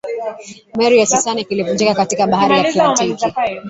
[0.77, 3.33] meli ya titanic ilivunjika katika bahari ya atlantiki